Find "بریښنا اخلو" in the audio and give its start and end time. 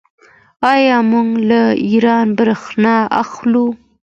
2.37-3.67